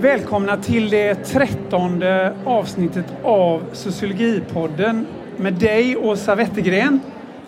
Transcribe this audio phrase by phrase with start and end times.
[0.00, 5.06] Välkomna till det trettonde avsnittet av Sociologipodden
[5.36, 7.00] med dig Åsa Wettergren.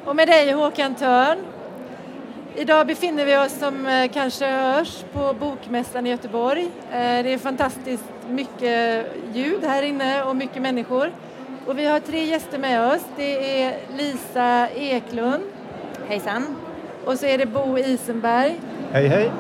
[0.05, 1.39] Och med dig Håkan Törn.
[2.57, 6.63] Idag befinner vi oss som eh, kanske hörs på Bokmässan i Göteborg.
[6.63, 11.11] Eh, det är fantastiskt mycket ljud här inne och mycket människor.
[11.71, 13.03] Och vi har tre gäster med oss.
[13.17, 15.43] Det är Lisa Eklund.
[16.09, 16.57] Hejsan.
[17.05, 18.61] Och så är det Bo Isenberg.
[18.93, 19.31] Hej hej.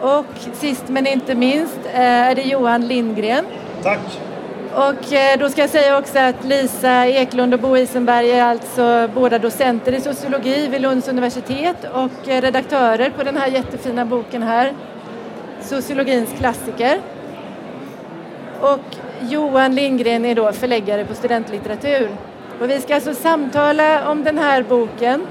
[0.00, 3.44] Och sist men inte minst eh, är det Johan Lindgren.
[3.82, 3.98] Tack.
[4.74, 9.08] Och eh, då ska jag säga också att Lisa Eklund och Bo Isenberg är alltså
[9.14, 14.42] båda docenter i sociologi vid Lunds universitet och eh, redaktörer på den här jättefina boken
[14.42, 14.72] här,
[15.60, 17.00] Sociologins klassiker.
[18.60, 18.96] Och
[19.28, 22.08] Johan Lindgren är då förläggare på studentlitteratur.
[22.60, 25.26] Och vi ska alltså samtala om den här boken,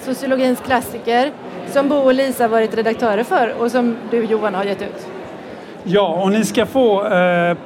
[0.00, 1.32] Sociologins klassiker,
[1.66, 5.06] som Bo och Lisa varit redaktörer för och som du Johan har gett ut.
[5.84, 7.56] Ja, och ni ska få eh,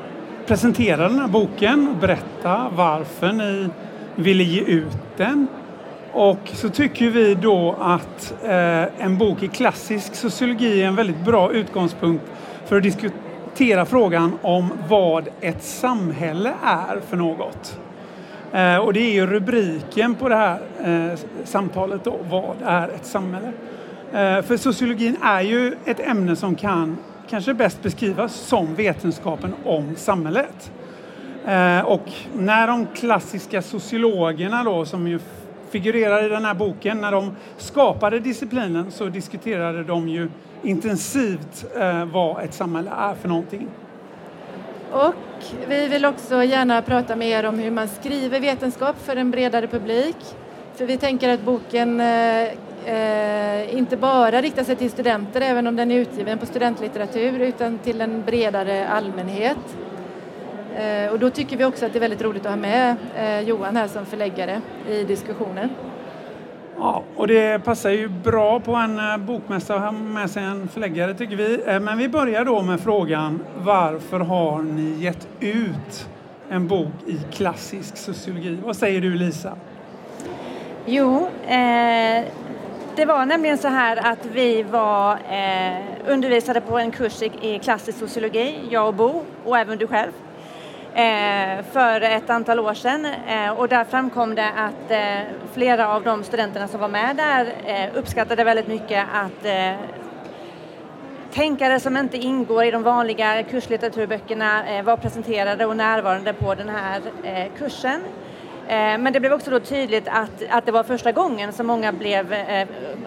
[0.46, 3.68] presentera den här boken och berätta varför ni
[4.14, 5.46] ville ge ut den.
[6.12, 11.24] Och så tycker vi då att eh, en bok i klassisk sociologi är en väldigt
[11.24, 12.24] bra utgångspunkt
[12.66, 13.25] för att diskutera
[13.86, 17.78] frågan om vad ett samhälle är för något.
[18.52, 23.06] Eh, och det är ju rubriken på det här eh, samtalet då, vad är ett
[23.06, 23.52] samhälle?
[24.12, 26.96] Eh, för sociologin är ju ett ämne som kan
[27.30, 30.72] kanske bäst beskrivas som vetenskapen om samhället.
[31.84, 35.18] Och när de klassiska sociologerna då, som ju
[35.70, 40.28] figurerar i den här boken, när de skapade disciplinen så diskuterade de ju
[40.66, 43.68] intensivt eh, vad ett samhälle är för någonting.
[44.90, 45.14] Och
[45.68, 49.66] vi vill också gärna prata med er om hur man skriver vetenskap för en bredare
[49.66, 50.16] publik.
[50.74, 52.42] För vi tänker att boken eh,
[52.86, 57.78] eh, inte bara riktar sig till studenter även om den är utgiven på studentlitteratur utan
[57.78, 59.76] till en bredare allmänhet.
[60.76, 63.40] Eh, och då tycker vi också att det är väldigt roligt att ha med eh,
[63.40, 65.70] Johan här som förläggare i diskussionen.
[66.78, 70.68] Ja, och det passar ju bra på en eh, bokmässa att ha med sig en
[70.68, 71.62] förläggare tycker vi.
[71.66, 76.08] Eh, men vi börjar då med frågan varför har ni gett ut
[76.48, 78.58] en bok i klassisk sociologi?
[78.64, 79.56] Vad säger du Lisa?
[80.86, 82.24] Jo, eh,
[82.96, 85.76] det var nämligen så här att vi var eh,
[86.08, 90.12] undervisade på en kurs i, i klassisk sociologi, jag och Bo och även du själv
[90.96, 96.02] Eh, för ett antal år sedan eh, och där framkom det att eh, flera av
[96.02, 99.72] de studenterna som var med där eh, uppskattade väldigt mycket att eh,
[101.32, 106.68] tänkare som inte ingår i de vanliga kurslitteraturböckerna eh, var presenterade och närvarande på den
[106.68, 108.00] här eh, kursen.
[108.68, 112.34] Men det blev också då tydligt att, att det var första gången som många blev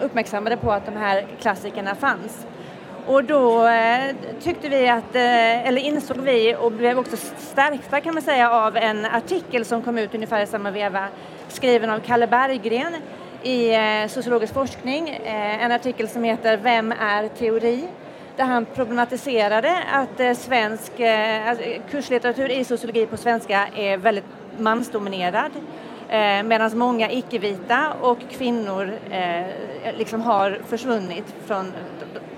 [0.00, 2.46] uppmärksammade på att de här klassikerna fanns.
[3.06, 8.14] Och då eh, tyckte vi att, eh, eller insåg vi och blev också stärkta kan
[8.14, 11.08] man säga av en artikel som kom ut ungefär i samma veva
[11.48, 12.92] skriven av Kalle Berggren
[13.42, 15.08] i eh, sociologisk forskning.
[15.08, 17.88] Eh, en artikel som heter Vem är teori?
[18.36, 20.92] Där han problematiserade att svensk
[21.46, 24.24] alltså, kurslitteratur i sociologi på svenska är väldigt
[24.58, 25.50] mansdominerad
[26.44, 28.92] medan många icke-vita och kvinnor
[29.98, 31.72] liksom har försvunnit från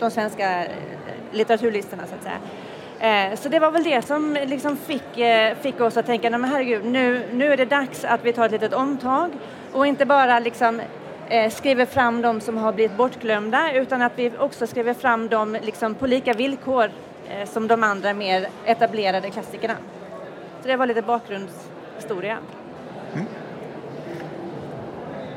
[0.03, 0.71] de svenska eh,
[1.33, 2.39] litteraturlistorna så att säga.
[3.31, 6.45] Eh, så det var väl det som liksom fick, eh, fick oss att tänka, men
[6.45, 9.31] herregud, nu, nu är det dags att vi tar ett litet omtag
[9.73, 10.81] och inte bara liksom
[11.51, 15.95] skriver fram de som har blivit bortglömda utan att vi också skriver fram dem liksom
[15.95, 16.91] på lika villkor
[17.47, 19.75] som de andra mer etablerade klassikerna.
[20.63, 22.39] Så det var lite bakgrundshistoria.
[23.15, 23.27] Mm.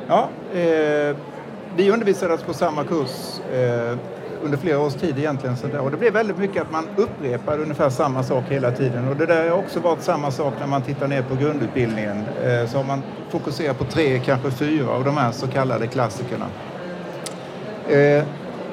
[0.08, 1.16] Ja, eh,
[1.76, 3.98] vi undervisades alltså på samma kurs eh,
[4.44, 5.58] under flera års tid egentligen.
[5.58, 5.80] Så där.
[5.80, 9.08] Och det blev väldigt mycket att man upprepade ungefär samma sak hela tiden.
[9.08, 12.24] Och det där har också varit samma sak när man tittar ner på grundutbildningen.
[12.44, 16.46] Eh, så har man fokuserat på tre, kanske fyra av de här så kallade klassikerna.
[17.88, 18.24] Eh,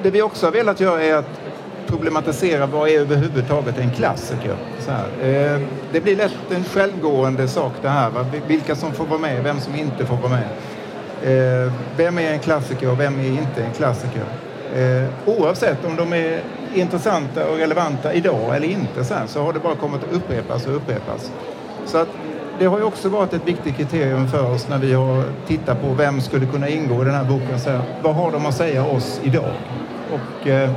[0.03, 1.39] det vi också har velat göra är att
[1.87, 4.55] problematisera vad är överhuvudtaget en klassiker.
[4.79, 5.05] Så här.
[5.21, 5.61] Eh,
[5.91, 8.09] det blir lätt en självgående sak det här.
[8.09, 8.25] Va?
[8.47, 10.47] Vilka som får vara med, vem som inte får vara med.
[11.23, 14.23] Eh, vem är en klassiker och vem är inte en klassiker?
[14.75, 16.41] Eh, oavsett om de är
[16.73, 20.75] intressanta och relevanta idag eller inte så, så har det bara kommit att upprepas och
[20.75, 21.31] upprepas.
[21.85, 22.07] Så att
[22.59, 25.87] det har ju också varit ett viktigt kriterium för oss när vi har tittat på
[25.93, 27.59] vem skulle kunna ingå i den här boken.
[27.59, 29.53] Så här, vad har de att säga oss idag?
[30.13, 30.71] Och, eh,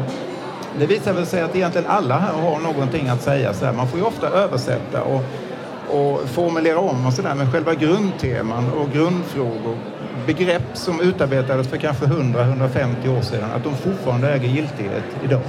[0.79, 3.55] det visar väl sig att egentligen alla här har någonting att säga.
[3.55, 3.73] Så här.
[3.73, 5.23] Man får ju ofta översätta och,
[5.89, 7.35] och formulera om och sådär.
[7.35, 9.77] Men själva grundteman och grundfrågor
[10.27, 15.41] begrepp som utarbetades för kanske 100-150 år sedan, att de fortfarande äger giltighet idag.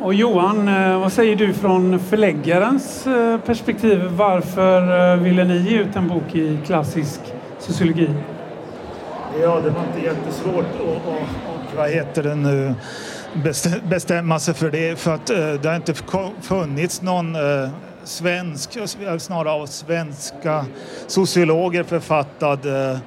[0.00, 4.04] Och Johan, eh, vad säger du från förläggarens eh, perspektiv?
[4.04, 7.20] Varför eh, ville ni ge ut en bok i klassisk
[7.58, 8.10] sociologi?
[9.42, 12.74] Ja, det var inte jättesvårt att, att, vad heter det nu,
[13.88, 14.98] bestämma sig för det.
[14.98, 15.94] För att det har inte
[16.40, 17.36] funnits någon
[18.08, 18.78] svensk,
[19.18, 20.66] snarare av svenska
[21.06, 22.98] sociologer författad eh,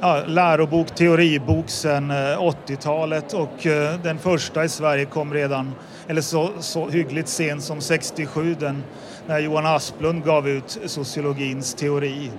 [0.00, 5.72] ja, lärobok, teoribok sedan eh, 80-talet och eh, den första i Sverige kom redan
[6.08, 8.82] eller så, så hyggligt sent som 67 den,
[9.26, 12.30] när Johan Asplund gav ut sociologins teori.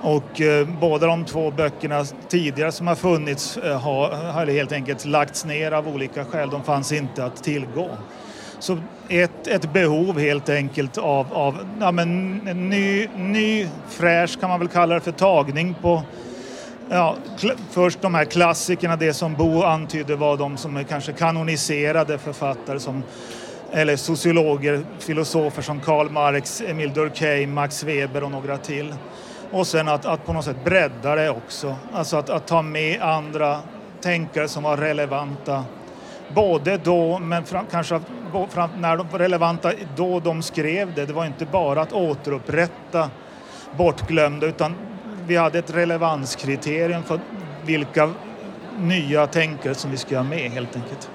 [0.00, 5.04] Och eh, båda de två böckerna tidigare som har funnits eh, har, har helt enkelt
[5.04, 6.50] lagts ner av olika skäl.
[6.50, 7.88] De fanns inte att tillgå.
[8.58, 14.50] Så ett, ett behov helt enkelt av, av ja, men, en ny, ny, fräsch kan
[14.50, 16.02] man väl kalla det för, tagning på
[16.90, 17.16] Ja,
[17.70, 22.80] först de här klassikerna, det som Bo antydde var de som är kanske kanoniserade författare
[22.80, 23.02] som
[23.72, 28.94] eller sociologer, filosofer som Karl Marx, Emil Durkheim, Max Weber och några till.
[29.50, 33.02] Och sen att, att på något sätt bredda det också, alltså att, att ta med
[33.02, 33.58] andra
[34.00, 35.64] tänkare som var relevanta
[36.28, 38.00] både då, men fram, kanske
[38.48, 41.06] fram, när de var relevanta då de skrev det.
[41.06, 43.10] Det var inte bara att återupprätta
[43.76, 44.74] bortglömda utan
[45.26, 47.20] vi hade ett relevanskriterium för
[47.66, 48.10] vilka
[48.78, 51.10] nya tänkare som vi ska ha med helt enkelt.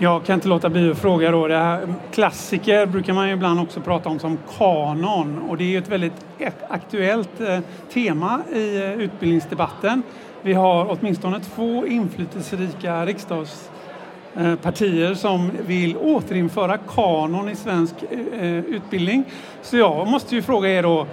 [0.00, 1.48] Jag kan inte låta bli att fråga då.
[1.48, 5.68] Det här, klassiker brukar man ju ibland också prata om som kanon och det är
[5.68, 6.26] ju ett väldigt
[6.68, 7.58] aktuellt eh,
[7.92, 10.02] tema i eh, utbildningsdebatten.
[10.42, 17.94] Vi har åtminstone två inflytelserika riksdagspartier som vill återinföra kanon i svensk
[18.40, 19.24] eh, utbildning.
[19.62, 21.06] Så jag måste ju fråga er då,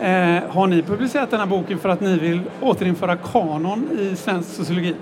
[0.00, 4.48] eh, har ni publicerat den här boken för att ni vill återinföra kanon i svensk
[4.48, 4.94] sociologi?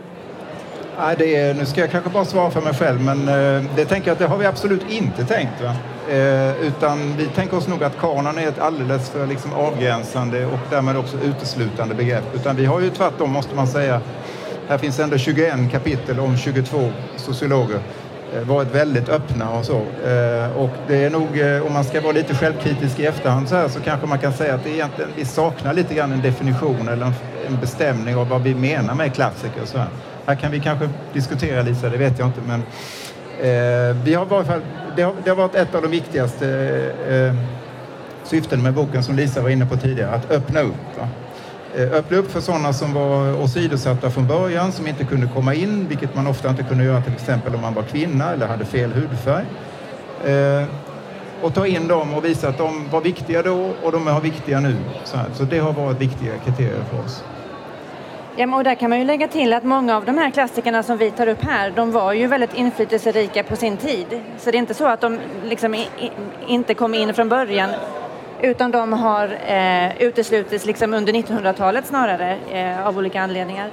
[0.99, 3.85] Nej, det är, nu ska jag kanske bara svara för mig själv, men eh, det
[3.85, 5.63] tänker jag att det har vi absolut inte tänkt.
[5.63, 5.75] Va?
[6.15, 10.59] Eh, utan vi tänker oss nog att kanon är ett alldeles för liksom, avgränsande och
[10.71, 12.25] därmed också uteslutande begrepp.
[12.35, 14.01] Utan vi har ju tvärtom, måste man säga,
[14.69, 17.81] här finns ändå 21 kapitel om 22 sociologer
[18.35, 19.77] eh, varit väldigt öppna och så.
[20.57, 21.29] Och det är nog,
[21.67, 24.55] om man ska vara lite självkritisk i efterhand så här, så kanske man kan säga
[24.55, 27.13] att det egentligen, vi saknar lite grann en definition eller
[27.47, 29.65] en bestämning av vad vi menar med klassiker.
[29.65, 29.89] Så här
[30.27, 32.61] här kan vi kanske diskutera Lisa, det vet jag inte, men
[33.41, 34.63] eh, vi har varit,
[34.97, 36.49] det, har, det har varit ett av de viktigaste
[37.09, 37.35] eh,
[38.25, 40.99] syften med boken som Lisa var inne på tidigare, att öppna upp.
[40.99, 41.09] Va?
[41.77, 45.89] Eh, öppna upp för sådana som var åsidosatta från början, som inte kunde komma in,
[45.89, 48.93] vilket man ofta inte kunde göra till exempel om man var kvinna eller hade fel
[48.93, 49.45] hudfärg.
[50.25, 50.65] Eh,
[51.43, 54.61] och ta in dem och visa att de var viktiga då och de är viktiga
[54.61, 54.77] nu.
[55.05, 55.27] Så, här.
[55.35, 57.25] så det har varit viktiga kriterier för oss.
[58.39, 60.99] Ja, och där kan man ju lägga till att många av de här klassikerna som
[60.99, 64.07] vi tar upp här, de var ju väldigt inflytelserika på sin tid.
[64.39, 66.11] Så det är inte så att de liksom i, i,
[66.47, 67.71] inte kom in från början
[68.43, 73.71] utan de har eh, uteslutits liksom under 1900-talet snarare eh, av olika anledningar.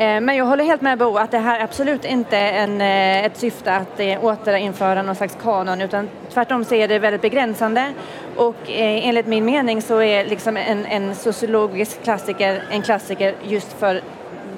[0.00, 3.24] Eh, men jag håller helt med Bo att det här absolut inte är en, eh,
[3.24, 7.92] ett syfte att eh, återinföra någon slags kanon utan tvärtom så är det väldigt begränsande
[8.36, 14.00] och enligt min mening så är liksom en, en sociologisk klassiker en klassiker just för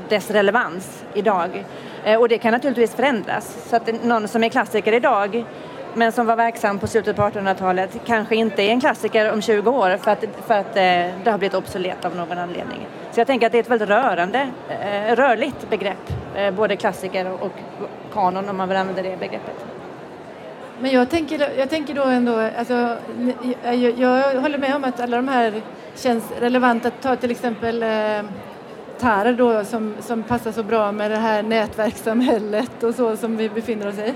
[0.09, 1.65] dess relevans idag.
[2.19, 5.45] och det kan naturligtvis förändras så att någon som är klassiker idag
[5.95, 9.71] men som var verksam på slutet på 1800-talet kanske inte är en klassiker om 20
[9.71, 10.83] år för att, för att eh,
[11.25, 12.87] det har blivit obsolet av någon anledning.
[13.13, 17.33] Så jag tänker att det är ett väldigt rörande, eh, rörligt begrepp, eh, både klassiker
[17.41, 17.53] och
[18.13, 19.65] kanon om man vill använda det begreppet.
[20.81, 22.97] Men jag tänker, jag tänker då ändå, alltså,
[23.63, 25.63] jag, jag håller med om att alla de här
[25.95, 26.91] känns relevanta.
[26.91, 28.23] Ta till exempel eh,
[29.03, 33.49] Tare då som, som passar så bra med det här nätverkssamhället och så som vi
[33.49, 34.15] befinner oss i.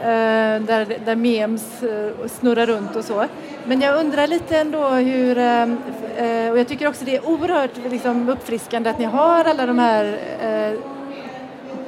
[0.00, 3.24] Eh, där, där memes eh, snurrar runt och så.
[3.64, 7.70] Men jag undrar lite ändå hur, eh, eh och jag tycker också det är oerhört
[7.90, 10.72] liksom, uppfriskande att ni har alla de här eh,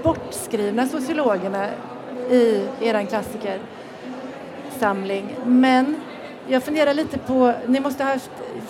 [0.03, 1.67] bortskrivna sociologerna
[2.31, 5.37] i er klassikersamling.
[5.45, 5.97] Men
[6.49, 8.15] jag funderar lite på, ni måste ha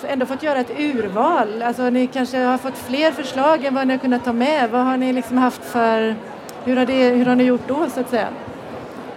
[0.08, 1.62] ändå fått göra ett urval.
[1.62, 4.70] Alltså ni kanske har fått fler förslag än vad ni har kunnat ta med.
[4.70, 6.14] Vad har ni liksom haft för,
[6.64, 8.28] hur har, det, hur har ni gjort då så att säga?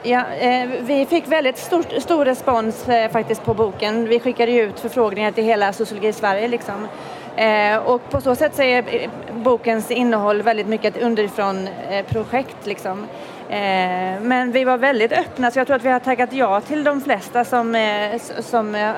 [0.07, 4.07] Ja, eh, vi fick väldigt stor, stor respons eh, faktiskt på boken.
[4.07, 6.47] Vi skickade ut förfrågningar till hela Sociologi Sverige.
[6.47, 6.87] Liksom.
[7.35, 12.05] Eh, och på så sätt så är eh, bokens innehåll väldigt mycket ett underifrån eh,
[12.05, 12.65] projekt.
[12.65, 13.05] Liksom.
[13.49, 16.83] Eh, men vi var väldigt öppna så jag tror att vi har tackat ja till
[16.83, 18.91] de flesta som, eh, som eh,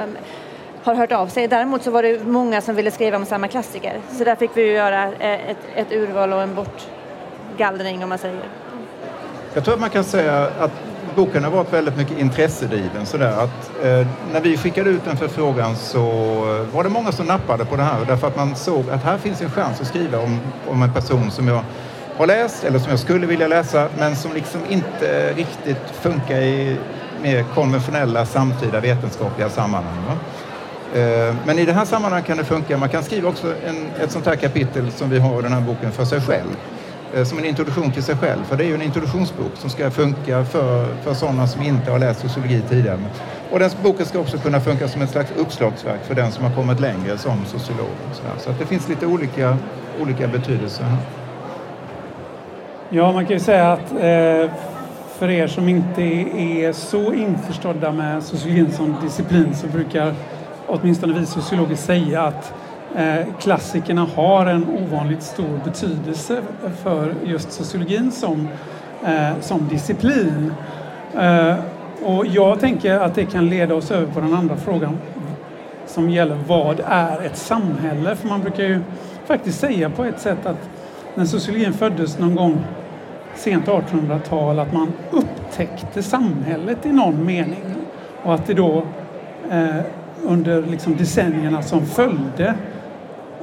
[0.84, 1.48] har hört av sig.
[1.48, 4.00] Däremot så var det många som ville skriva om samma klassiker.
[4.12, 8.40] Så där fick vi göra ett, ett urval och en bortgallring om man säger.
[9.54, 10.72] Jag tror att man kan säga att
[11.18, 13.06] boken har varit väldigt mycket intressedriven.
[13.06, 17.26] Sådär, att, eh, när vi skickade ut den förfrågan så eh, var det många som
[17.26, 20.20] nappade på det här därför att man såg att här finns en chans att skriva
[20.20, 21.64] om, om en person som jag
[22.18, 26.78] har läst eller som jag skulle vilja läsa men som liksom inte riktigt funkar i
[27.22, 29.98] mer konventionella samtida vetenskapliga sammanhang.
[30.08, 30.14] Va?
[31.00, 32.78] Eh, men i det här sammanhanget kan det funka.
[32.78, 35.62] Man kan skriva också en, ett sånt här kapitel som vi har i den här
[35.62, 36.58] boken för sig själv.
[37.16, 38.44] Eh, som en introduktion till sig själv.
[38.44, 42.00] För det är ju en introduktionsbok som ska funka för, för sådana som inte har
[42.00, 43.00] läst sociologi tidigare.
[43.52, 46.52] Och den boken ska också kunna funka som ett slags uppslagsverk för den som har
[46.52, 47.90] kommit längre som sociolog.
[48.14, 49.58] Så, så att det finns lite olika,
[50.02, 50.98] olika betydelser här.
[52.90, 54.52] Ja, man kan ju säga att eh,
[55.18, 60.14] för er som inte är så införstådda med sociologin som disciplin så brukar
[60.68, 62.54] åtminstone vi sociologer säga att
[62.96, 66.42] Eh, klassikerna har en ovanligt stor betydelse
[66.84, 68.48] för just sociologin som,
[69.06, 70.54] eh, som disciplin.
[71.16, 71.56] Eh,
[72.04, 74.98] och jag tänker att det kan leda oss över på den andra frågan
[75.86, 78.16] som gäller vad är ett samhälle?
[78.16, 78.80] För man brukar ju
[79.26, 80.70] faktiskt säga på ett sätt att
[81.16, 82.64] när sociologin föddes någon gång
[83.36, 87.64] sent 1800-tal att man upptäckte samhället i någon mening
[88.24, 88.84] och att det då
[89.52, 89.76] eh,
[90.24, 92.54] under liksom decennierna som följde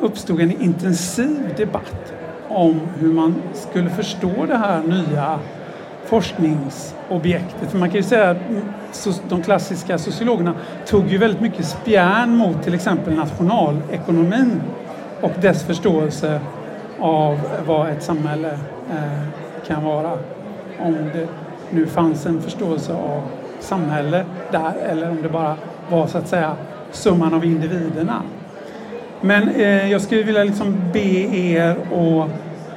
[0.05, 2.13] uppstod en intensiv debatt
[2.49, 5.39] om hur man skulle förstå det här nya
[6.05, 7.71] forskningsobjektet.
[7.71, 10.55] För man kan ju säga att de klassiska sociologerna
[10.87, 14.63] tog ju väldigt mycket spjärn mot till exempel nationalekonomin
[15.21, 16.41] och dess förståelse
[16.99, 18.59] av vad ett samhälle
[18.91, 19.29] eh,
[19.67, 20.19] kan vara.
[20.81, 21.29] Om det
[21.71, 23.23] nu fanns en förståelse av
[23.61, 25.57] samhälle där eller om det bara
[25.91, 26.57] var så att säga
[26.93, 28.23] summan av individerna.
[29.25, 32.31] Men eh, jag skulle vilja liksom be er att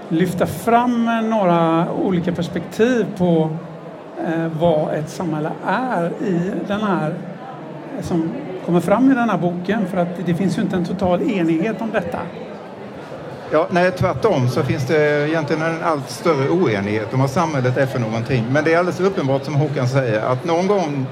[0.09, 3.49] lyfta fram eh, några olika perspektiv på
[4.25, 7.13] eh, vad ett samhälle är i den här
[7.97, 8.31] eh, som
[8.65, 11.81] kommer fram i den här boken för att det finns ju inte en total enighet
[11.81, 12.19] om detta.
[13.51, 17.85] Ja, nej, tvärtom så finns det egentligen en allt större oenighet om vad samhället är
[17.85, 18.45] för någonting.
[18.51, 21.05] Men det är alldeles uppenbart som Håkan säger att någon gång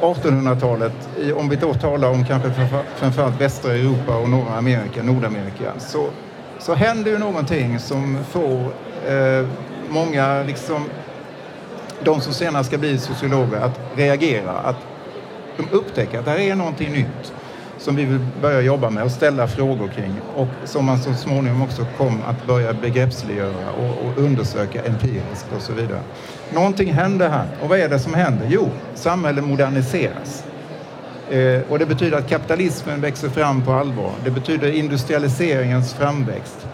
[0.00, 0.92] 1800-talet,
[1.36, 2.50] om vi då talar om kanske
[2.96, 6.06] framförallt västra Europa och norra Amerika, Nordamerika, så,
[6.58, 8.60] så händer ju någonting som får
[9.12, 9.46] eh,
[9.88, 10.84] många, liksom,
[12.04, 14.52] de som senare ska bli sociologer, att reagera.
[14.52, 14.76] Att
[15.56, 17.32] de upptäcker att det här är någonting nytt
[17.86, 21.62] som vi vill börja jobba med och ställa frågor kring och som man så småningom
[21.62, 26.00] också kom att börja begreppsliggöra och, och undersöka empiriskt och så vidare.
[26.54, 27.46] Någonting händer här.
[27.62, 28.46] Och vad är det som händer?
[28.50, 30.44] Jo, samhället moderniseras.
[31.30, 34.12] Eh, och det betyder att kapitalismen växer fram på allvar.
[34.24, 36.66] Det betyder industrialiseringens framväxt.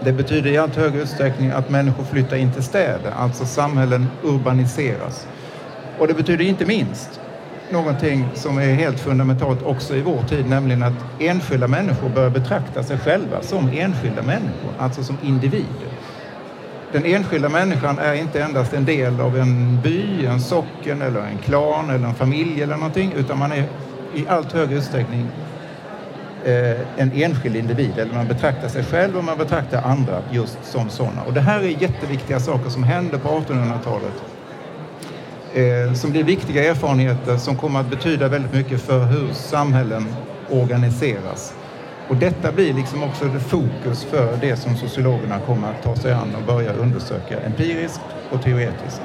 [0.00, 5.26] Det betyder i allt högre utsträckning att människor flyttar in till städer, alltså samhällen urbaniseras.
[5.98, 7.20] Och det betyder inte minst
[7.72, 12.82] någonting som är helt fundamentalt också i vår tid, nämligen att enskilda människor börjar betrakta
[12.82, 15.88] sig själva som enskilda människor, alltså som individer.
[16.92, 21.38] Den enskilda människan är inte endast en del av en by, en socken eller en
[21.38, 23.64] klan eller en familj eller någonting, utan man är
[24.14, 25.26] i allt högre utsträckning
[26.44, 30.90] eh, en enskild individ, eller man betraktar sig själv och man betraktar andra just som
[30.90, 31.22] sådana.
[31.22, 34.29] Och det här är jätteviktiga saker som händer på 1800-talet
[35.54, 40.06] eh, som blir viktiga erfarenheter som kommer att betyda väldigt mycket för hur samhällen
[40.50, 41.54] organiseras.
[42.08, 46.12] Och detta blir liksom också det fokus för det som sociologerna kommer att ta sig
[46.12, 49.02] an och börja undersöka empiriskt och teoretiskt.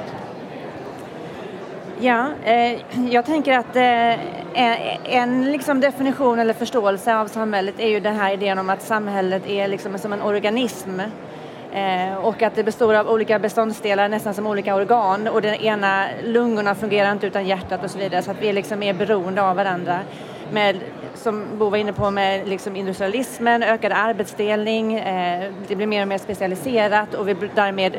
[2.00, 8.00] Ja, eh, jag tänker att eh, en liksom definition eller förståelse av samhället är ju
[8.00, 11.00] den här idén om att samhället är liksom som en organism
[11.72, 16.06] Eh, och att det består av olika beståndsdelar, nästan som olika organ och den ena
[16.24, 19.56] lungorna fungerar inte utan hjärtat och så vidare så att vi liksom är beroende av
[19.56, 20.00] varandra.
[20.52, 20.76] Med,
[21.14, 26.08] som Bo var inne på med liksom industrialismen, ökad arbetsdelning, eh, det blir mer och
[26.08, 27.96] mer specialiserat och vi därmed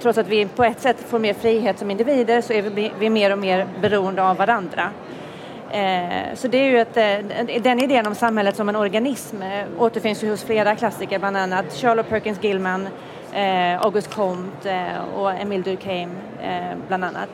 [0.00, 3.10] trots att vi på ett sätt får mer frihet som individer så är vi, vi
[3.10, 4.90] mer och mer beroende av varandra.
[5.70, 9.64] Eh, så det är ju ett, eh, den idén om samhället som en organism eh,
[9.78, 12.88] återfinns ju hos flera klassiker, bland annat Charlotte Perkins Gilman,
[13.32, 16.10] Eh, August Comte eh, och Emile Durkheim
[16.42, 17.28] eh, bland annat.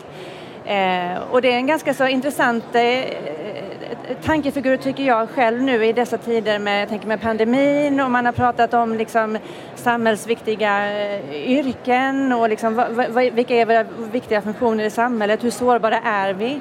[0.65, 3.05] Eh, och det är en ganska så intressant eh, eh,
[4.25, 8.27] tankefigur tycker jag själv nu i dessa tider med, jag tänker med pandemin och man
[8.27, 9.39] har pratat om liksom
[9.75, 15.51] samhällsviktiga eh, yrken och liksom, va, va, vilka är våra viktiga funktioner i samhället, hur
[15.51, 16.61] sårbara är vi?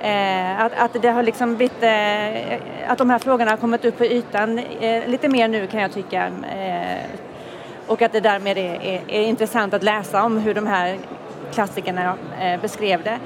[0.00, 3.98] Eh, att, att det har liksom blivit, eh, att de här frågorna har kommit upp
[3.98, 6.30] på ytan eh, lite mer nu kan jag tycka.
[7.94, 10.98] Och att det därmed är, är, är, intressant att läsa om hur de här
[11.52, 13.18] klassikerna eh, beskrev det.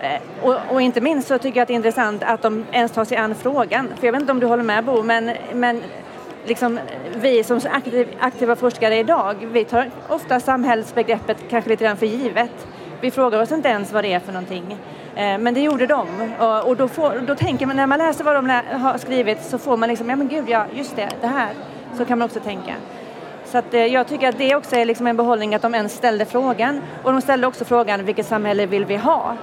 [0.00, 2.92] Eh, och, och, inte minst så tycker jag att det är intressant att de ens
[2.92, 3.88] tar sig an frågan.
[3.98, 5.82] För jag vet inte om du håller med Bo, men, men
[6.44, 6.80] liksom,
[7.14, 12.66] vi som aktiv, aktiva forskare idag, vi tar ofta samhällsbegreppet kanske lite grann för givet.
[13.00, 14.78] Vi frågar oss inte ens vad det är för någonting.
[15.14, 16.06] Eh, men det gjorde de.
[16.66, 19.76] Och, då, får, då tänker man, när man läser vad de har skrivit så får
[19.76, 21.50] man liksom, ja men gud ja, just det, det här.
[21.96, 22.74] Så kan man också tänka.
[23.54, 25.92] Så att, eh, jag tycker att det också är liksom en behållning att de ens
[25.92, 26.80] ställde frågan.
[27.02, 29.36] Och de ställde också frågan, vilket samhälle vill vi ha?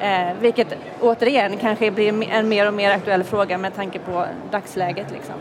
[0.00, 5.06] Eh, vilket återigen kanske blir en mer och mer aktuell fråga med tanke på dagsläget.
[5.12, 5.34] Liksom.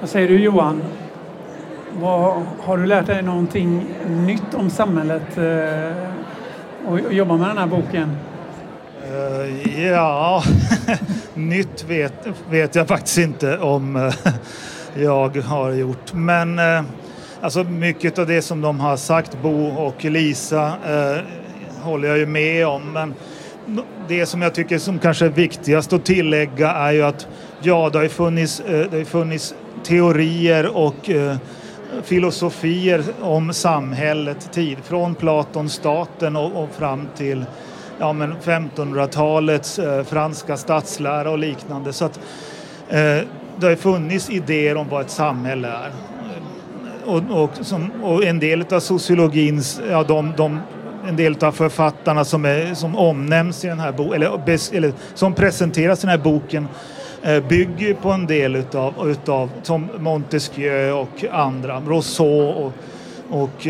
[0.00, 0.82] Vad säger du Johan?
[1.92, 6.06] Vad, har du lärt dig någonting nytt om samhället eh,
[6.86, 8.16] och jobba med den här boken?
[9.12, 10.42] Uh, ja,
[11.34, 14.12] nytt vet, vet jag faktiskt inte om uh,
[14.94, 16.12] jag har gjort.
[16.12, 16.82] Men eh,
[17.40, 21.16] alltså mycket av det som de har sagt, Bo och Lisa, eh,
[21.82, 22.92] håller jag ju med om.
[22.92, 23.14] Men
[24.08, 27.28] det som jag tycker som kanske är viktigast att tillägga är ju att
[27.60, 29.54] ja, det har ju funnits, eh, det har funnits
[29.84, 31.36] teorier och eh,
[32.04, 37.44] filosofier om samhället tid, från Platon, staten och, och fram till
[37.98, 41.92] ja, 1500-talets eh, franska statslära och liknande.
[41.92, 42.20] Så att,
[42.88, 43.18] eh,
[43.60, 45.92] det har funnits idéer om vad ett samhälle är.
[47.04, 50.60] Och, och, som, och en del av sociologins, ja, de, de,
[51.08, 55.34] en del av författarna som, är, som omnämns i den här boken, eller, eller som
[55.34, 56.68] presenteras i den här boken
[57.22, 62.72] eh, bygger på en del utav, utav som Montesquieu och andra, Rousseau och,
[63.30, 63.66] och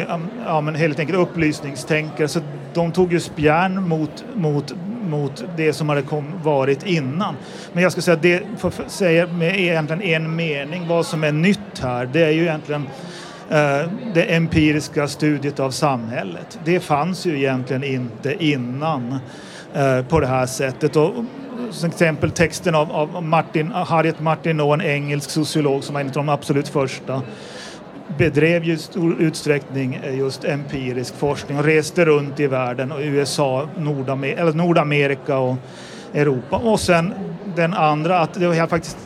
[0.46, 2.28] ja, men helt enkelt upplysningstänkare.
[2.28, 2.40] Så
[2.74, 4.74] de tog ju spjärn mot, mot,
[5.08, 7.34] mot det som hade kom, varit innan.
[7.72, 11.78] Men jag ska säga det, för säga med egentligen en mening, vad som är nytt
[11.82, 12.86] här, det är ju egentligen
[13.50, 13.82] eh,
[14.14, 16.58] det empiriska studiet av samhället.
[16.64, 19.18] Det fanns ju egentligen inte innan
[19.74, 20.96] eh, på det här sättet.
[20.96, 21.14] Och
[21.78, 26.12] till exempel texten av, av Martin, Harriet Martineau, en engelsk sociolog som var en av
[26.12, 27.22] de absolut första
[28.20, 33.00] bedrev ju i stor utsträckning eh, just empirisk forskning och reste runt i världen och
[33.02, 35.56] USA, Nordamerika, eller Nordamerika och
[36.14, 36.56] Europa.
[36.56, 37.14] Och sen
[37.56, 38.98] den andra, att det var faktiskt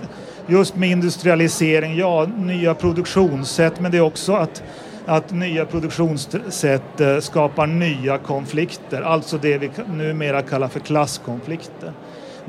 [0.47, 4.63] just med industrialisering, ja, nya produktionssätt, men det är också att,
[5.07, 11.93] att nya produktionssätt eh, skapar nya konflikter, alltså det vi numera kallar för klasskonflikter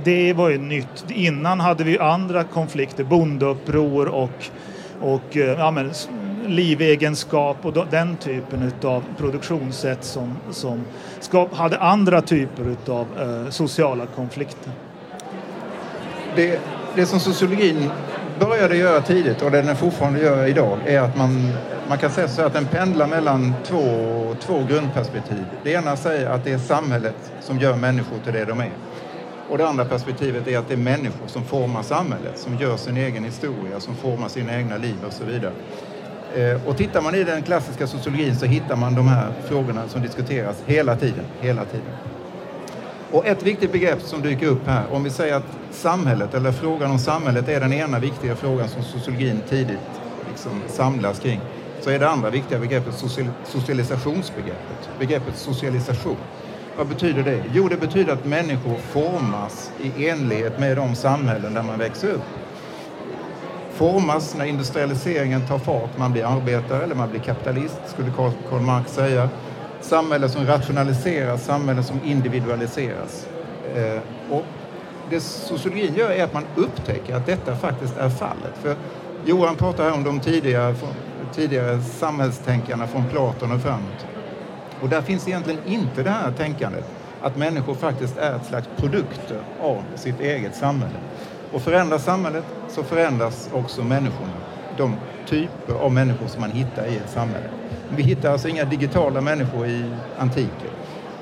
[0.03, 1.05] det var ju nytt.
[1.09, 4.49] Innan hade vi andra konflikter, bondeuppror och,
[5.01, 5.91] och eh, ja, men,
[6.47, 10.83] livegenskap och den typen av produktionssätt som, som
[11.19, 14.71] skap, hade andra typer av eh, sociala konflikter.
[16.35, 16.59] Det,
[16.95, 17.89] det som sociologin
[18.39, 21.53] började göra tidigt och det den fortfarande gör idag är att man,
[21.89, 23.83] man kan säga så att den pendlar mellan två,
[24.39, 25.45] två grundperspektiv.
[25.63, 28.71] Det ena säger att det är samhället som gör människor till det de är.
[29.49, 32.97] Och det andra perspektivet är att det är människor som formar samhället, som gör sin
[32.97, 35.53] egen historia, som formar sina egna liv och så vidare.
[36.35, 40.01] Eh, och tittar man i den klassiska sociologin så hittar man de här frågorna som
[40.01, 41.87] diskuteras hela tiden, hela tiden.
[43.11, 46.91] Och ett viktigt begrepp som dyker upp här, om vi säger att samhället eller frågan
[46.91, 49.79] om samhället är den ena viktiga frågan som sociologin tidigt
[50.29, 51.41] liksom samlas kring,
[51.81, 52.93] så är det andra viktiga begreppet
[53.43, 56.17] socialisationsbegreppet, begreppet socialisation.
[56.77, 57.43] Vad betyder det?
[57.53, 62.44] Jo, det betyder att människor formas i enlighet med de samhällen där man växer upp.
[63.75, 68.11] Formas när industrialiseringen tar fart, man blir arbetare eller man blir kapitalist, skulle
[68.49, 69.29] Karl Marx säga.
[69.81, 73.27] Samhällen som rationaliseras, samhällen som individualiseras.
[73.75, 74.43] Eh, och
[75.09, 78.53] det sociologin gör är att man upptäcker att detta faktiskt är fallet.
[78.61, 78.75] För
[79.25, 80.75] Johan pratar här om de tidigare,
[81.33, 84.05] tidigare samhällstänkarna från Platon och framåt.
[84.81, 86.85] Och där finns egentligen inte det här tänkandet
[87.21, 90.99] att människor faktiskt är ett slags produkter av sitt eget samhälle.
[91.55, 94.33] Och förändras samhället så förändras också människorna.
[94.77, 97.49] De typer av människor som man hittar i ett samhälle.
[97.95, 99.85] Vi hittar alltså inga digitala människor i
[100.17, 100.71] antiken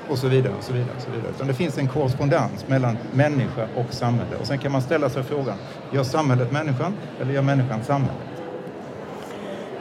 [0.08, 0.52] och så vidare.
[0.58, 1.30] och så vidare, och så vidare.
[1.36, 4.36] Utan det finns en korrespondens mellan människa och samhälle.
[4.40, 5.56] Och sen kan man ställa sig frågan,
[5.92, 8.16] gör samhället människan eller gör människan samhället?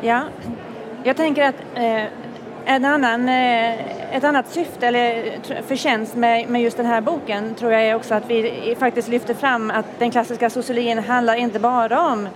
[0.01, 0.23] Ja,
[1.03, 2.22] jag tänker att eh,
[2.65, 5.31] en annan, eh, ett annat syfte eller
[5.67, 9.33] förtjänst med, med just den här boken tror jag är också att vi faktiskt lyfter
[9.33, 12.27] fram att den klassiska sociologin handlar inte bara om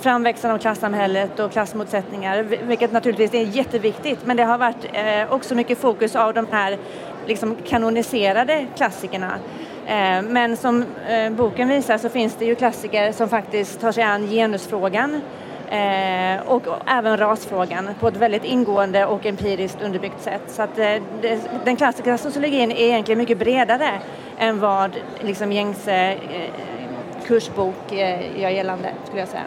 [0.00, 5.54] framväxten av klassamhället och klassmotsättningar, vilket naturligtvis är jätteviktigt, men det har varit eh, också
[5.54, 6.78] mycket fokus av de här
[7.26, 9.32] liksom kanoniserade klassikerna.
[9.86, 10.84] Eh, men som
[11.30, 15.20] boken visar så finns det ju klassiker som faktiskt tar sig an genusfrågan
[15.70, 20.42] eh, och även rasfrågan på ett väldigt ingående och empiriskt underbyggt sätt.
[20.46, 20.94] Så att eh,
[21.64, 23.90] den klassiska sociologin är egentligen mycket bredare
[24.38, 26.50] än vad liksom gängse eh,
[27.26, 29.42] kursbok eh, gör gällande, skulle jag säga.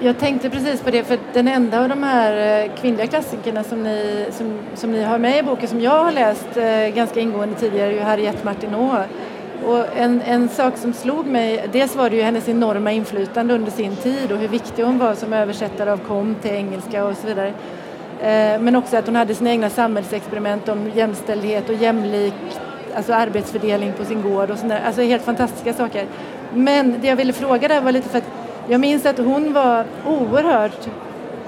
[0.00, 4.26] Jag tänkte precis på det, för den enda av de här kvinnliga klassikerna som ni,
[4.30, 6.48] som, som ni har med i boken som jag har läst
[6.94, 9.04] ganska ingående tidigare är ju Harriet Martineau
[9.66, 13.70] och en, en sak som slog mig, dels var det ju hennes enorma inflytande under
[13.70, 17.26] sin tid och hur viktig hon var som översättare av kom till engelska och så
[17.26, 17.48] vidare.
[18.20, 22.34] Eh, men också att hon hade sina egna samhällsexperiment om jämställdhet och jämlik
[22.96, 24.82] alltså arbetsfördelning på sin gård och sådär.
[24.86, 26.06] Alltså helt fantastiska saker.
[26.54, 28.30] Men det jag ville fråga där var lite för att
[28.68, 30.88] jag minns att hon var oerhört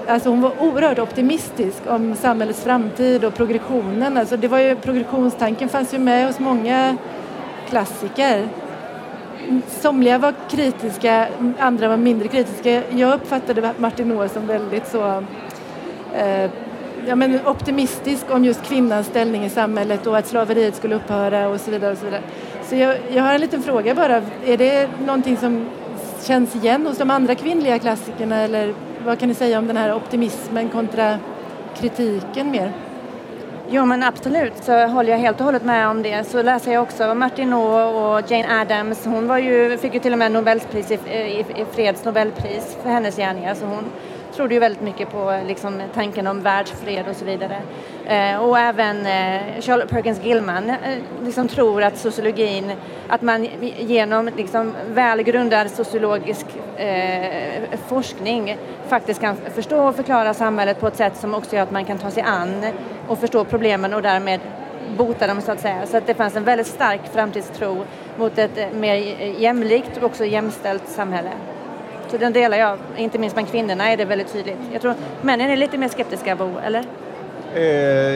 [0.07, 4.17] Alltså hon var oerhört optimistisk om samhällets framtid och progressionen.
[4.17, 6.97] Alltså det var ju, progressionstanken fanns ju med hos många
[7.69, 8.47] klassiker.
[9.67, 11.27] Somliga var kritiska,
[11.59, 12.83] andra var mindre kritiska.
[12.89, 15.23] Jag uppfattade Martin Noah som väldigt så
[16.15, 16.51] eh,
[17.07, 21.61] ja, men optimistisk om just kvinnans ställning i samhället och att slaveriet skulle upphöra och
[21.61, 21.91] så vidare.
[21.91, 22.23] Och så vidare.
[22.63, 24.21] så jag, jag har en liten fråga bara.
[24.45, 25.69] Är det någonting som
[26.23, 28.73] känns igen hos de andra kvinnliga klassikerna eller
[29.05, 31.17] vad kan ni säga om den här optimismen kontra
[31.79, 32.71] kritiken mer?
[33.69, 36.23] Jo men absolut så håller jag helt och hållet med om det.
[36.23, 39.05] Så läser jag också Martin Noah och Jane Addams.
[39.05, 42.89] Hon var ju, fick ju till och med Nobelpris i, i, i freds Nobelpris för
[42.89, 43.55] hennes gärningar.
[43.55, 43.83] Så hon
[44.35, 47.61] trodde ju väldigt mycket på liksom, tanken om världsfred och så vidare.
[48.05, 50.75] Eh, och även eh, Charlotte Perkins Gilman eh,
[51.23, 52.71] liksom tror att sociologin,
[53.07, 53.47] att man
[53.79, 56.45] genom liksom, välgrundad sociologisk
[56.77, 61.71] eh, forskning faktiskt kan förstå och förklara samhället på ett sätt som också gör att
[61.71, 62.65] man kan ta sig an
[63.07, 64.39] och förstå problemen och därmed
[64.97, 65.85] bota dem så att säga.
[65.85, 67.85] Så att det fanns en väldigt stark framtidstro
[68.17, 68.95] mot ett eh, mer
[69.39, 71.31] jämlikt och också jämställt samhälle.
[72.15, 74.57] Så den delar jag, inte minst bland kvinnorna är det väldigt tydligt.
[74.73, 76.83] Jag tror männen är lite mer skeptiska, Bo, eller?
[77.55, 77.63] Eh,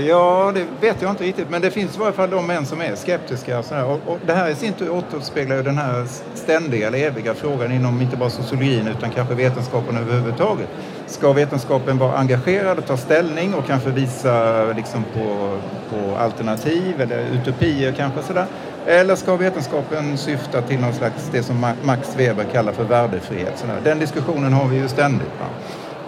[0.08, 2.82] ja, det vet jag inte riktigt, men det finns i varje fall de män som
[2.82, 3.60] är skeptiska.
[3.60, 7.34] Och, och, och det här i sin tur återspeglar ju den här ständiga eller eviga
[7.34, 10.68] frågan inom inte bara sociologin utan kanske vetenskapen överhuvudtaget.
[11.08, 15.58] Ska vetenskapen vara engagerad och ta ställning och kanske visa liksom, på,
[15.90, 18.46] på alternativ eller utopier kanske sådär?
[18.86, 23.54] Eller ska vetenskapen syfta till någon slags, det som Max Weber kallar för värdefrihet?
[23.56, 23.82] Sådär.
[23.84, 25.48] Den diskussionen har vi ju ständigt, va?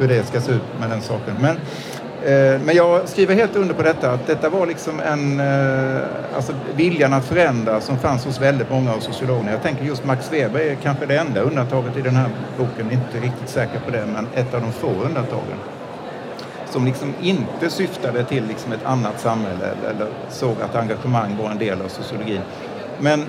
[0.01, 1.36] hur det ska se ut med den saken.
[1.39, 1.55] Men,
[2.23, 6.01] eh, men jag skriver helt under på detta, att detta var liksom en, eh,
[6.36, 9.51] alltså viljan att förändra som fanns hos väldigt många av sociologerna.
[9.51, 13.27] Jag tänker just Max Weber är kanske det enda undantaget i den här boken, inte
[13.27, 15.57] riktigt säker på det, men ett av de få undantagen
[16.71, 21.57] som liksom inte syftade till liksom ett annat samhälle eller såg att engagemang var en
[21.57, 22.41] del av sociologin.
[22.99, 23.25] Men,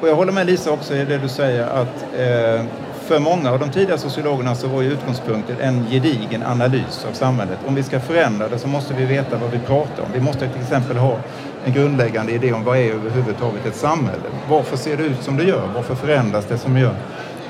[0.00, 2.66] och jag håller med Lisa också i det du säger att eh,
[3.06, 7.58] för många av de tidiga sociologerna så var ju utgångspunkten en gedigen analys av samhället.
[7.66, 10.08] Om vi ska förändra det så måste vi veta vad vi pratar om.
[10.12, 11.16] Vi måste till exempel ha
[11.64, 14.22] en grundläggande idé om vad är överhuvudtaget ett samhälle?
[14.48, 15.68] Varför ser det ut som det gör?
[15.74, 16.94] Varför förändras det som det gör?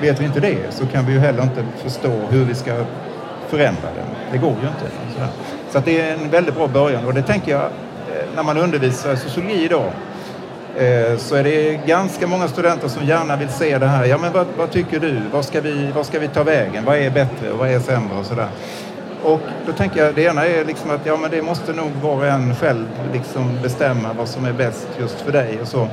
[0.01, 2.85] Vet vi inte det så kan vi ju heller inte förstå hur vi ska
[3.49, 4.05] förändra den.
[4.31, 4.95] Det går ju inte.
[5.71, 8.57] Så att det är en väldigt bra början och det tänker jag eh, när man
[8.57, 9.91] undervisar sociologi idag
[10.77, 14.05] eh, så är det ganska många studenter som gärna vill se det här.
[14.05, 15.21] Ja, men vad, vad tycker du?
[15.31, 16.85] Vad ska, vi, vad ska vi ta vägen?
[16.85, 18.47] Vad är bättre och vad är sämre och sådär?
[19.23, 22.15] Och då tänker jag, det ena är liksom att ja, men det måste nog var
[22.15, 25.87] och en själv liksom bestämma vad som är bäst just för dig och så.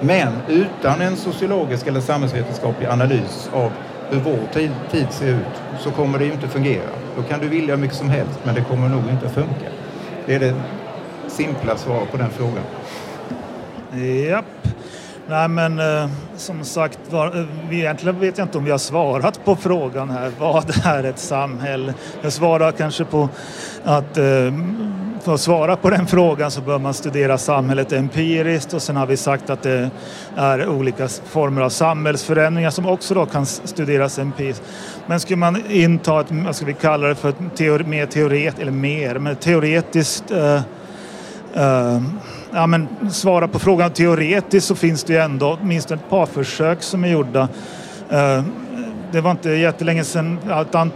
[0.00, 3.72] Men utan en sociologisk eller samhällsvetenskaplig analys av
[4.10, 6.90] hur vår tid, tid ser ut så kommer det ju inte fungera.
[7.16, 9.68] Då kan du vilja mycket som helst men det kommer nog inte att funka.
[10.26, 10.54] Det är det
[11.28, 12.64] simpla svaret på den frågan.
[14.28, 14.44] Japp.
[15.28, 19.44] Nej men eh, som sagt var, eh, egentligen vet jag inte om vi har svarat
[19.44, 20.32] på frågan här.
[20.38, 21.94] Vad är ett samhälle?
[22.22, 23.28] Jag svarar kanske på
[23.84, 24.24] att eh,
[25.24, 29.06] för att svara på den frågan så bör man studera samhället empiriskt och sen har
[29.06, 29.90] vi sagt att det
[30.36, 34.62] är olika former av samhällsförändringar som också då kan studeras empiriskt.
[35.06, 38.58] Men skulle man inta ett, vad ska vi kalla det för, ett teori, mer teoret,
[38.58, 40.62] eller mer, men teoretiskt eh,
[41.54, 42.02] eh,
[42.50, 46.82] ja, men svara på frågan teoretiskt så finns det ju ändå åtminstone ett par försök
[46.82, 47.48] som är gjorda.
[48.10, 48.42] Eh,
[49.14, 50.38] det var inte jättelänge sedan,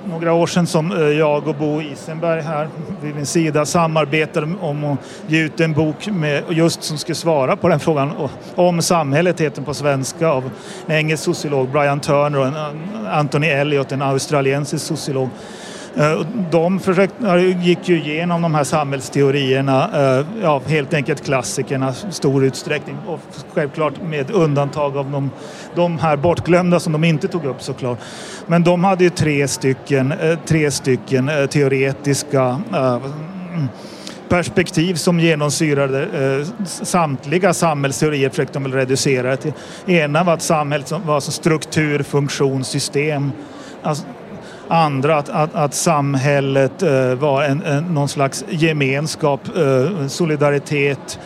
[0.04, 2.68] några år sedan som eh, jag och Bo Isenberg här
[3.02, 7.57] vid min sida samarbetade om att ge ut en bok med, just som skulle svara
[7.57, 8.12] på den frågan
[8.54, 10.50] om samhället heter på svenska av
[10.87, 12.54] en engelsk sociolog Brian Turner och en
[13.07, 15.28] Anthony Elliot, en australiensisk sociolog.
[15.98, 22.12] Eh, de försökte, gick ju igenom de här samhällsteorierna, eh, ja, helt enkelt klassikerna i
[22.12, 23.20] stor utsträckning och
[23.54, 25.30] självklart med undantag av de,
[25.74, 27.98] de här bortglömda som de inte tog upp såklart.
[28.46, 32.61] Men de hade ju tre stycken, eh, tre stycken teoretiska
[34.28, 39.52] perspektiv som genomsyrade eh, samtliga samhällsteorier försökte de väl reducera det till.
[39.87, 43.32] Ena var att samhället var alltså struktur, funktion, system.
[43.82, 44.04] Alltså,
[44.68, 51.18] andra att, att, att samhället eh, var en, en, någon slags gemenskap, eh, solidaritet,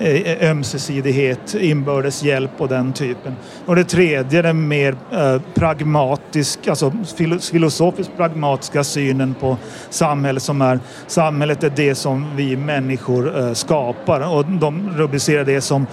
[0.00, 3.36] Eh, ömsesidighet, inbördes hjälp och den typen.
[3.66, 6.92] Och det tredje, den mer eh, pragmatisk, alltså
[7.40, 9.56] filosofiskt pragmatiska synen på
[9.90, 15.60] samhället som är samhället är det som vi människor eh, skapar och de rubricerar det
[15.60, 15.86] som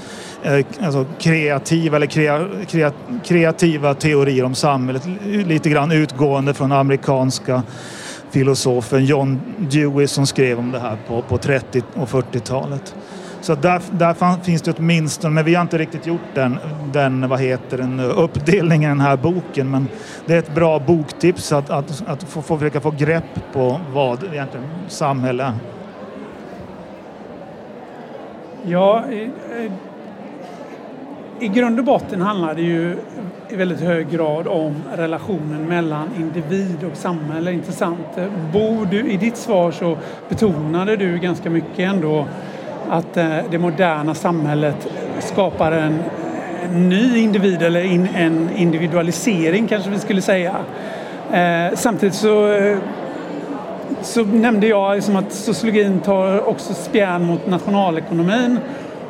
[0.43, 2.91] eh, alltså kreativa eller krea, krea,
[3.23, 7.63] kreativa teorier om samhället, lite grann utgående från amerikanska
[8.31, 12.95] filosofen John Dewey som skrev om det här på, på 30 och 40-talet.
[13.45, 16.57] Så där, där finns det åtminstone, men vi har inte riktigt gjort den,
[16.93, 19.71] den, vad heter den uppdelningen i den här boken.
[19.71, 19.87] Men
[20.25, 24.23] det är ett bra boktips att, att, att få, få försöka få grepp på vad
[24.23, 25.53] egentligen samhälle är.
[28.63, 29.31] Ja, i,
[31.39, 32.97] i grund och botten handlar det ju
[33.49, 37.51] i väldigt hög grad om relationen mellan individ och samhälle.
[37.51, 38.07] Intressant.
[38.53, 39.97] Bo, du, i ditt svar så
[40.29, 42.25] betonade du ganska mycket ändå
[42.89, 44.87] att eh, det moderna samhället
[45.19, 45.99] skapar en,
[46.73, 47.81] ny individ eller
[48.15, 50.55] en individualisering kanske vi skulle säga.
[51.31, 52.77] Eh, samtidigt så, eh,
[54.01, 58.59] så nämnde jag liksom att sociologin tar också spjärn mot nationalekonomin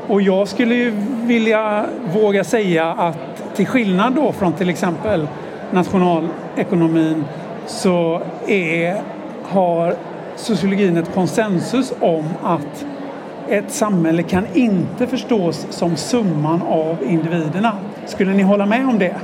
[0.08, 5.28] och jag skulle ju vilja våga säga att till skillnad då från till exempel
[5.72, 7.24] nationalekonomin
[7.66, 9.02] så är,
[9.44, 9.96] har
[10.36, 12.86] sociologin ett konsensus om att
[13.50, 17.74] ett samhälle kan inte förstås som summan av individerna.
[18.06, 19.16] Skulle ni hålla med om det?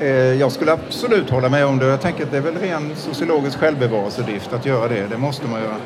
[0.00, 1.86] Eh, jag skulle absolut hålla med om det.
[1.86, 5.06] Jag tänker att det är väl ren sociologisk självbevarelsedrift att göra det.
[5.10, 5.76] Det måste man göra.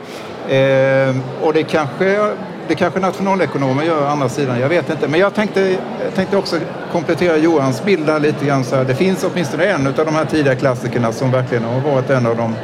[1.08, 2.34] Eh, och det kanske,
[2.68, 4.60] det kanske nationalekonomer gör å andra sidan.
[4.60, 5.08] Jag vet inte.
[5.08, 5.60] Men jag tänkte,
[6.04, 6.56] jag tänkte också
[6.92, 8.64] komplettera Johans bild där lite grann.
[8.64, 8.84] Så här.
[8.84, 12.36] Det finns åtminstone en av de här tidiga klassikerna som verkligen har varit en av
[12.36, 12.54] de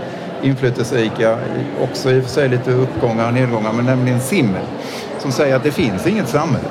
[0.44, 1.38] inflytelserika,
[1.82, 4.62] också i och för sig lite uppgångar och nedgångar, men nämligen Simmel
[5.18, 6.68] som säger att det finns inget samhälle.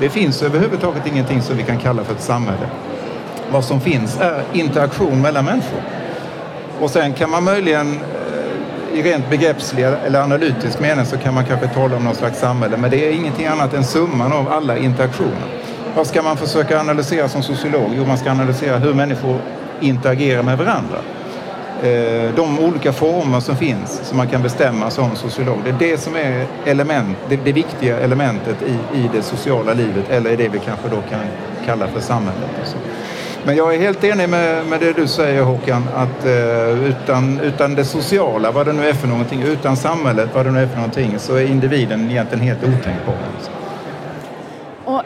[0.00, 2.68] Det finns överhuvudtaget ingenting som vi kan kalla för ett samhälle.
[3.50, 5.80] Vad som finns är interaktion mellan människor.
[6.80, 11.44] Och sen kan man möjligen eh, i rent begreppslig eller analytisk mening så kan man
[11.44, 14.78] kanske tala om något slags samhälle, men det är ingenting annat än summan av alla
[14.78, 15.48] interaktioner.
[15.96, 17.90] Vad ska man försöka analysera som sociolog?
[17.96, 19.38] Jo, man ska analysera hur människor
[19.80, 20.98] interagerar med varandra.
[21.82, 25.58] Eh, de olika former som finns som man kan bestämma som sociolog.
[25.64, 30.10] Det är det som är element, det, det viktiga elementet i, i det sociala livet
[30.10, 31.20] eller i det vi kanske då kan
[31.66, 32.50] kalla för samhället.
[32.60, 32.76] Alltså.
[33.44, 37.74] Men jag är helt enig med, med det du säger Håkan, att eh, utan, utan
[37.74, 40.76] det sociala, vad det nu är för någonting, utan samhället, vad det nu är för
[40.76, 43.14] någonting, så är individen egentligen helt otänkbar.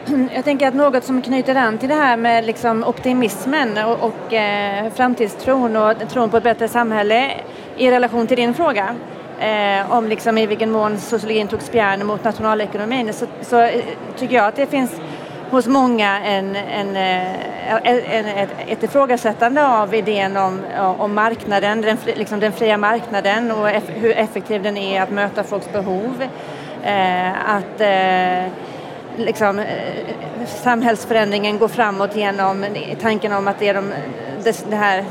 [0.33, 4.33] Jag tänker att något som knyter an till det här med liksom optimismen och, och
[4.33, 7.31] eh, framtidstron och tron på ett bättre samhälle
[7.77, 8.95] i relation till din fråga
[9.39, 13.83] eh, om liksom i vilken mån sociologin tog spjärn mot nationalekonomin så, så eh,
[14.17, 14.91] tycker jag att det finns
[15.49, 16.95] hos många en, eh, en,
[17.85, 20.61] en, ett, ett ifrågasättande av idén om,
[20.97, 25.43] om marknaden, den, liksom den fria marknaden och eff, hur effektiv den är att möta
[25.43, 26.23] folks behov.
[26.83, 28.51] Eh, att eh,
[29.17, 29.65] liksom, eh,
[30.45, 32.65] samhällsförändringen går framåt genom
[33.01, 33.93] tanken om att det är de,
[34.43, 35.05] det, det här eh,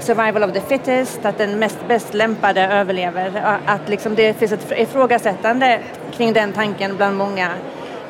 [0.00, 3.58] survival of the fittest, att den mest bäst lämpade överlever.
[3.66, 5.80] Att liksom det finns ett ifrågasättande
[6.12, 7.48] kring den tanken bland många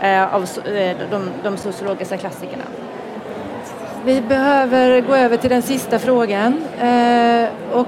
[0.00, 2.64] eh, av eh, de, de sociologiska klassikerna.
[4.05, 7.87] Vi behöver gå över till den sista frågan eh, och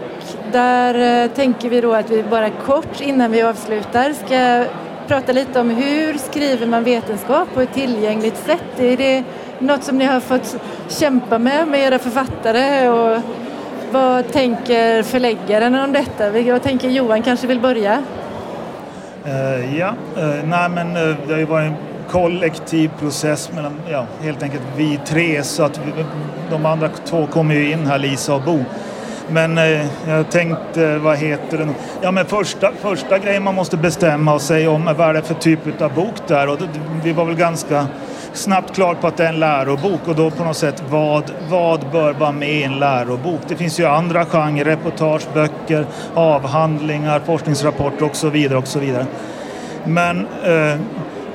[0.52, 4.64] där eh, tänker vi då att vi bara kort innan vi avslutar ska
[5.08, 8.80] prata lite om hur skriver man vetenskap på ett tillgängligt sätt?
[8.80, 9.24] Är det
[9.58, 10.56] något som ni har fått
[10.88, 12.88] kämpa med med era författare?
[12.88, 13.22] Och
[13.92, 16.38] vad tänker förläggaren om detta?
[16.38, 18.02] Jag tänker Johan kanske vill börja?
[19.26, 21.76] Uh, ja, uh, nej men uh, det har ju varit en
[22.10, 26.04] kollektiv process mellan, ja, helt enkelt vi tre så att vi,
[26.50, 28.64] de andra två kommer ju in här, Lisa och Bo.
[29.32, 31.74] Men eh, jag tänkte, eh, vad heter den...
[32.02, 35.34] Ja men första, första grejen man måste bestämma sig om är vad är det för
[35.34, 36.48] typ av bok det är.
[36.48, 36.58] Och
[37.04, 37.86] vi var väl ganska
[38.32, 41.80] snabbt klart på att det är en lärobok och då på något sätt vad, vad
[41.92, 43.40] bör vara med i en lärobok?
[43.48, 49.06] Det finns ju andra genrer, reportage, böcker, avhandlingar, forskningsrapporter och så vidare och så vidare.
[49.84, 50.80] Men eh,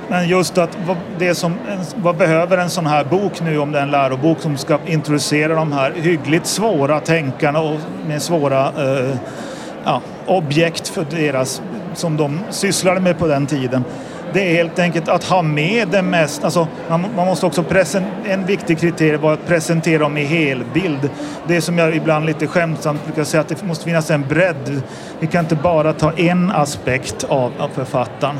[0.10, 1.56] men just att vad, det som,
[1.96, 5.56] vad behöver en sån här bok nu om det är en lärobok som ska introducera
[5.56, 9.15] de här hyggligt svåra tänkarna och med svåra eh,
[9.84, 11.62] ja, objekt för deras,
[11.93, 13.84] som de sysslade med på den tiden.
[14.34, 18.34] Det är helt enkelt att ha med det mest, alltså man, man måste också presentera,
[18.34, 21.10] en viktig kriterie var att presentera dem i helbild.
[21.48, 24.82] Det som jag ibland lite skämtsamt brukar säga att det måste finnas en bredd.
[25.20, 28.36] Vi kan inte bara ta en aspekt av, av författaren.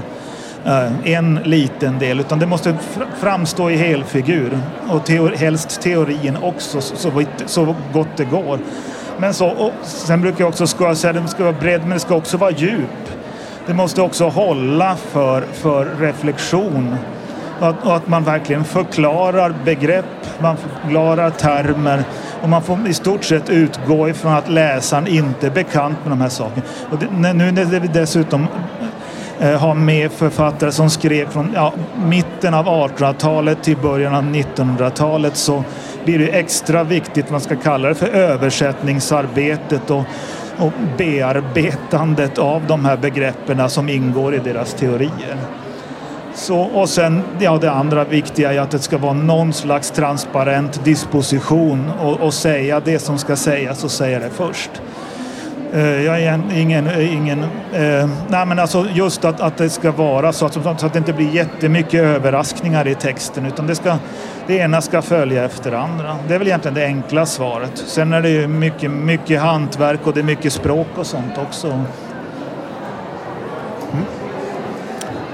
[0.68, 2.76] Eh, en liten del utan det måste
[3.20, 7.12] framstå i helfigur och teori, helst teorin också så,
[7.46, 8.60] så gott det går.
[9.18, 12.00] Men så, och sen brukar jag också säga att det ska vara bredd men det
[12.00, 13.10] ska också vara djup.
[13.66, 16.96] Det måste också hålla för, för reflektion
[17.60, 22.04] och att, och att man verkligen förklarar begrepp, man förklarar termer
[22.42, 26.22] och man får i stort sett utgå ifrån att läsaren inte är bekant med de
[26.22, 26.66] här sakerna.
[26.92, 28.47] Och det, nu när det dessutom
[29.40, 31.74] Eh, ha med författare som skrev från ja,
[32.06, 35.64] mitten av 1800-talet till början av 1900-talet så
[36.06, 40.04] blir det extra viktigt, man ska kalla det för översättningsarbetet och,
[40.58, 45.38] och bearbetandet av de här begreppen som ingår i deras teorier.
[46.36, 50.86] Så, och sen, ja, det andra viktiga är att det ska vara någon slags transparent
[50.86, 54.72] disposition och, och säga det som ska sägas och säga det först.
[55.74, 56.88] Eh, jag är ingen...
[56.88, 60.86] Eh, ingen eh, nej men alltså just att, att det ska vara så att, så
[60.86, 63.98] att det inte blir jättemycket överraskningar i texten utan det, ska,
[64.48, 66.18] det ena ska följa efter det andra.
[66.28, 67.72] Det är väl egentligen det enkla svaret.
[67.76, 71.84] Sen är det ju mycket, mycket hantverk och det är mycket språk och sånt också.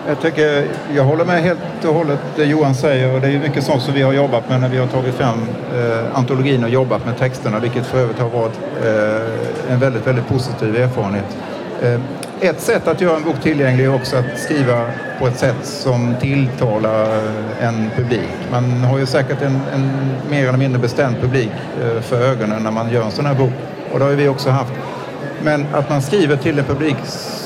[0.08, 3.64] Jag, tycker, jag håller med helt och hållet det Johan säger och det är mycket
[3.64, 5.40] sånt som vi har jobbat med när vi har tagit fram
[5.76, 10.28] eh, antologin och jobbat med texterna vilket för övrigt har varit eh, en väldigt, väldigt
[10.28, 11.38] positiv erfarenhet.
[11.82, 12.00] Eh,
[12.42, 14.86] ett sätt att göra en bok tillgänglig är också att skriva
[15.20, 18.30] på ett sätt som tilltalar eh, en publik.
[18.52, 19.92] Man har ju säkert en, en
[20.30, 23.54] mer eller mindre bestämd publik eh, för ögonen när man gör en sån här bok
[23.94, 24.74] och det har vi också haft.
[25.44, 26.98] Men att man skriver till en publik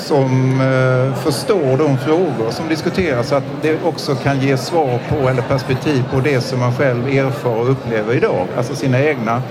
[0.07, 5.29] som eh, förstår de frågor som diskuteras så att det också kan ge svar på
[5.29, 8.47] eller perspektiv på det som man själv erfar och upplever idag.
[8.57, 9.41] Alltså sina egna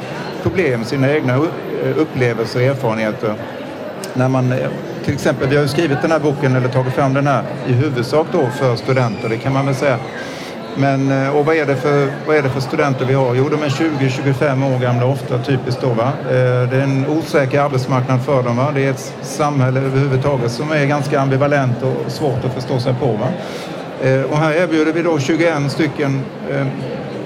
[0.43, 3.35] problem, sina egna eh, upplevelser och erfarenheter.
[4.15, 4.59] När man, eh,
[5.05, 7.73] till exempel, vi har ju skrivit den här boken eller tagit fram den här i
[7.73, 9.99] huvudsak då för studenter, det kan man väl säga.
[10.79, 13.35] Men, eh, och vad är, det för, vad är det för studenter vi har?
[13.35, 15.89] Jo, de är 20-25 år gamla ofta, typiskt då.
[15.89, 16.13] Va?
[16.23, 18.57] Eh, det är en osäker arbetsmarknad för dem.
[18.57, 18.73] Va?
[18.75, 23.07] Det är ett samhälle överhuvudtaget som är ganska ambivalent och svårt att förstå sig på.
[23.07, 23.29] Va?
[24.03, 26.23] Eh, och här erbjuder vi då 21 stycken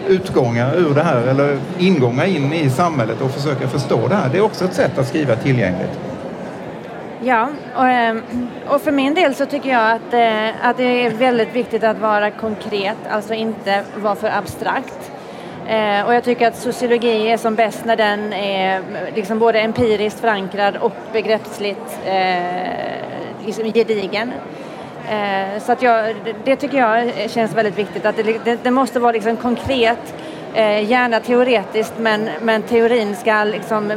[0.09, 4.29] utgångar ur det här, eller ingångar in i samhället och försöka förstå det här.
[4.33, 6.10] Det är också ett sätt att skriva tillgängligt.
[7.23, 8.23] Ja, och, ehm,
[8.69, 11.99] och, för min del så tycker jag att, eh, att det är väldigt viktigt att
[11.99, 15.13] vara konkret, alltså inte vara för abstrakt.
[15.69, 18.83] Eh, och jag tycker att sociologi är som bäst när den är
[19.15, 24.33] liksom både empiriskt förankrad och begreppsligt eh, liksom gedigen.
[25.61, 29.37] så att jag, det tycker jag känns väldigt viktigt, att det, det måste vara liksom
[29.37, 30.15] konkret,
[30.83, 33.93] gärna teoretiskt men, men teorin ska liksom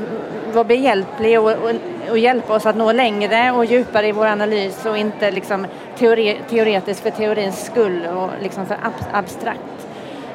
[0.53, 1.71] vara behjälplig och, och
[2.09, 6.37] och hjälpa oss att nå längre och djupare i vår analys och inte liksom teori,
[6.49, 9.87] teoretiskt för teorins skull och liksom för ab abstrakt.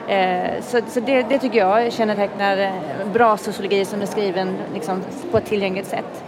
[0.09, 2.73] Eh, så, så det, det, tycker jag kännetecknar eh,
[3.13, 6.25] bra sociologi som är skriven liksom, på ett tillgängligt sätt.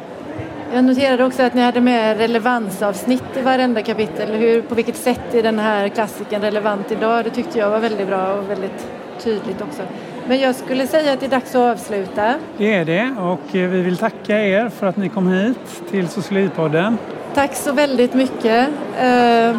[0.75, 4.31] Jag noterade också att ni hade med relevansavsnitt i varenda kapitel.
[4.31, 7.25] Hur, på vilket sätt är den här klassiken relevant idag?
[7.25, 8.87] Det tyckte jag var väldigt bra och väldigt
[9.19, 9.83] tydligt också.
[10.31, 12.35] Men jag skulle säga att det är dags att avsluta.
[12.59, 16.09] Det är det och eh, vi vill tacka er för att ni kom hit till
[16.09, 16.99] Sociologipodden.
[17.35, 18.69] Tack så väldigt mycket.
[19.01, 19.59] Eh,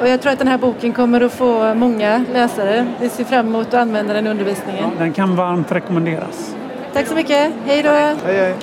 [0.00, 2.86] och jag tror att den här boken kommer att få många läsare.
[3.00, 4.82] Vi ser fram emot att använda den i undervisningen.
[4.82, 6.54] Ja, den kan varmt rekommenderas.
[6.92, 7.52] Tack så mycket.
[7.66, 7.90] Hej då!
[7.90, 8.54] Hej, hej.